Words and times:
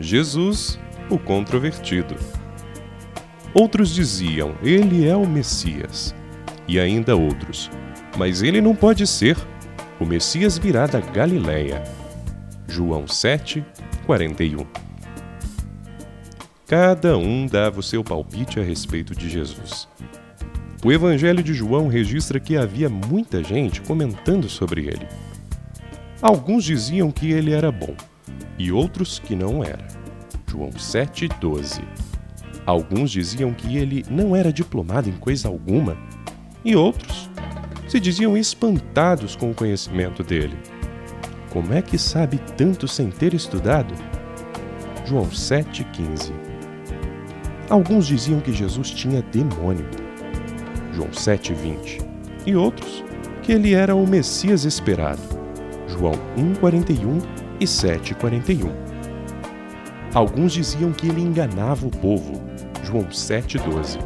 Jesus, 0.00 0.78
o 1.10 1.18
controvertido. 1.18 2.16
Outros 3.52 3.94
diziam: 3.94 4.54
Ele 4.62 5.06
é 5.06 5.14
o 5.14 5.28
Messias. 5.28 6.14
E 6.66 6.80
ainda 6.80 7.14
outros: 7.14 7.70
Mas 8.16 8.42
ele 8.42 8.62
não 8.62 8.74
pode 8.74 9.06
ser. 9.06 9.36
O 10.00 10.06
Messias 10.06 10.56
virá 10.56 10.86
da 10.86 11.00
Galiléia. 11.00 11.84
João 12.66 13.06
7, 13.06 13.62
41. 14.06 14.66
Cada 16.66 17.18
um 17.18 17.46
dava 17.46 17.80
o 17.80 17.82
seu 17.82 18.02
palpite 18.02 18.58
a 18.58 18.62
respeito 18.62 19.14
de 19.14 19.28
Jesus. 19.28 19.86
O 20.82 20.90
Evangelho 20.90 21.42
de 21.42 21.52
João 21.52 21.88
registra 21.88 22.40
que 22.40 22.56
havia 22.56 22.88
muita 22.88 23.44
gente 23.44 23.82
comentando 23.82 24.48
sobre 24.48 24.86
ele. 24.86 25.06
Alguns 26.22 26.64
diziam 26.64 27.10
que 27.10 27.32
ele 27.32 27.52
era 27.52 27.70
bom 27.70 27.94
e 28.60 28.70
outros 28.70 29.18
que 29.18 29.34
não 29.34 29.64
era. 29.64 29.88
João 30.46 30.68
7,12. 30.68 31.82
Alguns 32.66 33.10
diziam 33.10 33.54
que 33.54 33.78
ele 33.78 34.04
não 34.10 34.36
era 34.36 34.52
diplomado 34.52 35.08
em 35.08 35.12
coisa 35.12 35.48
alguma 35.48 35.96
e 36.62 36.76
outros 36.76 37.30
se 37.88 37.98
diziam 37.98 38.36
espantados 38.36 39.34
com 39.34 39.50
o 39.50 39.54
conhecimento 39.54 40.22
dele. 40.22 40.58
Como 41.48 41.72
é 41.72 41.80
que 41.80 41.96
sabe 41.96 42.38
tanto 42.54 42.86
sem 42.86 43.10
ter 43.10 43.32
estudado? 43.32 43.94
João 45.06 45.30
7,15 45.30 46.30
Alguns 47.70 48.06
diziam 48.06 48.40
que 48.40 48.52
Jesus 48.52 48.90
tinha 48.90 49.22
demônio. 49.22 49.88
João 50.92 51.08
7,20. 51.08 52.06
E 52.46 52.54
outros 52.54 53.02
que 53.42 53.52
ele 53.52 53.72
era 53.72 53.94
o 53.94 54.06
Messias 54.06 54.64
esperado. 54.64 55.22
João 55.88 56.12
1,41 56.36 57.39
e 57.60 57.64
7,41. 57.64 58.70
Alguns 60.14 60.52
diziam 60.52 60.92
que 60.92 61.08
ele 61.08 61.20
enganava 61.20 61.86
o 61.86 61.90
povo. 61.90 62.40
João 62.82 63.04
7,12. 63.04 63.98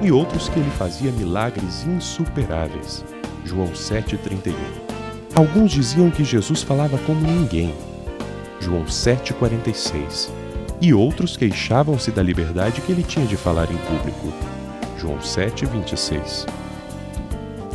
E 0.00 0.10
outros 0.10 0.48
que 0.48 0.58
ele 0.58 0.70
fazia 0.70 1.12
milagres 1.12 1.86
insuperáveis. 1.86 3.04
João 3.44 3.68
7,31. 3.68 4.54
Alguns 5.34 5.70
diziam 5.70 6.10
que 6.10 6.24
Jesus 6.24 6.62
falava 6.62 6.98
como 6.98 7.20
ninguém. 7.20 7.74
João 8.60 8.84
7,46 8.84 10.30
e 10.82 10.92
outros 10.92 11.36
queixavam-se 11.36 12.10
da 12.10 12.20
liberdade 12.20 12.80
que 12.80 12.90
ele 12.90 13.04
tinha 13.04 13.24
de 13.24 13.36
falar 13.36 13.70
em 13.70 13.76
público. 13.76 14.32
João 14.98 15.22
7, 15.22 15.64
26. 15.64 16.44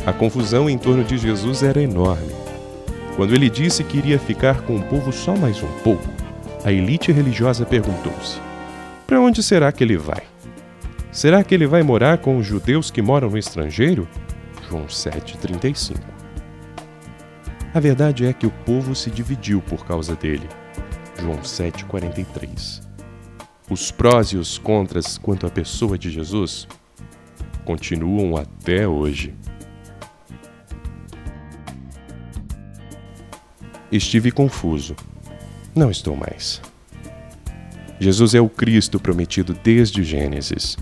A 0.04 0.12
confusão 0.12 0.68
em 0.68 0.76
torno 0.76 1.02
de 1.02 1.16
Jesus 1.16 1.62
era 1.62 1.82
enorme. 1.82 2.47
Quando 3.18 3.34
ele 3.34 3.50
disse 3.50 3.82
que 3.82 3.98
iria 3.98 4.18
ficar 4.18 4.62
com 4.62 4.76
o 4.76 4.82
povo 4.82 5.12
só 5.12 5.36
mais 5.36 5.60
um 5.60 5.70
pouco, 5.80 6.08
a 6.64 6.70
elite 6.70 7.10
religiosa 7.10 7.66
perguntou-se: 7.66 8.38
Para 9.04 9.20
onde 9.20 9.42
será 9.42 9.72
que 9.72 9.82
ele 9.82 9.96
vai? 9.96 10.22
Será 11.10 11.42
que 11.42 11.52
ele 11.52 11.66
vai 11.66 11.82
morar 11.82 12.18
com 12.18 12.38
os 12.38 12.46
judeus 12.46 12.92
que 12.92 13.02
moram 13.02 13.28
no 13.28 13.36
estrangeiro? 13.36 14.06
João 14.70 14.86
7,35. 14.86 15.96
A 17.74 17.80
verdade 17.80 18.24
é 18.24 18.32
que 18.32 18.46
o 18.46 18.50
povo 18.64 18.94
se 18.94 19.10
dividiu 19.10 19.60
por 19.62 19.84
causa 19.84 20.14
dele. 20.14 20.48
João 21.20 21.38
7,43 21.38 22.86
os 23.70 23.90
prós 23.90 24.28
e 24.28 24.36
os 24.36 24.56
contras 24.56 25.18
quanto 25.18 25.46
à 25.46 25.50
pessoa 25.50 25.98
de 25.98 26.10
Jesus 26.10 26.66
continuam 27.64 28.36
até 28.36 28.88
hoje. 28.88 29.34
Estive 33.90 34.30
confuso. 34.30 34.94
Não 35.74 35.90
estou 35.90 36.14
mais. 36.14 36.60
Jesus 37.98 38.34
é 38.34 38.40
o 38.40 38.48
Cristo 38.48 39.00
prometido 39.00 39.56
desde 39.64 40.04
Gênesis. 40.04 40.76